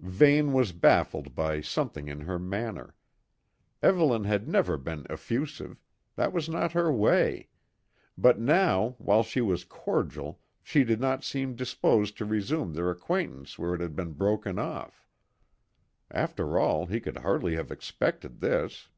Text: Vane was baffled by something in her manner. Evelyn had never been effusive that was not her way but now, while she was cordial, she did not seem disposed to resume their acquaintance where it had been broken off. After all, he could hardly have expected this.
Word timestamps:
Vane 0.00 0.54
was 0.54 0.72
baffled 0.72 1.34
by 1.34 1.60
something 1.60 2.08
in 2.08 2.20
her 2.22 2.38
manner. 2.38 2.94
Evelyn 3.82 4.24
had 4.24 4.48
never 4.48 4.78
been 4.78 5.06
effusive 5.10 5.82
that 6.16 6.32
was 6.32 6.48
not 6.48 6.72
her 6.72 6.90
way 6.90 7.50
but 8.16 8.40
now, 8.40 8.94
while 8.96 9.22
she 9.22 9.42
was 9.42 9.64
cordial, 9.66 10.40
she 10.62 10.82
did 10.82 10.98
not 10.98 11.24
seem 11.24 11.54
disposed 11.54 12.16
to 12.16 12.24
resume 12.24 12.72
their 12.72 12.90
acquaintance 12.90 13.58
where 13.58 13.74
it 13.74 13.82
had 13.82 13.94
been 13.94 14.12
broken 14.14 14.58
off. 14.58 15.06
After 16.10 16.58
all, 16.58 16.86
he 16.86 16.98
could 16.98 17.18
hardly 17.18 17.56
have 17.56 17.70
expected 17.70 18.40
this. 18.40 18.88